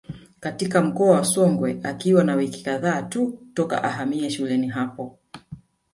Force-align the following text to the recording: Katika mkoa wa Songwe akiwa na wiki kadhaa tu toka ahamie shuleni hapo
Katika 0.39 0.81
mkoa 0.81 1.15
wa 1.17 1.25
Songwe 1.25 1.79
akiwa 1.83 2.23
na 2.23 2.35
wiki 2.35 2.63
kadhaa 2.63 3.01
tu 3.01 3.39
toka 3.53 3.83
ahamie 3.83 4.29
shuleni 4.29 4.67
hapo 4.67 5.19